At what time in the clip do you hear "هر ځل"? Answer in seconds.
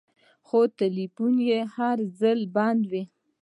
1.75-2.39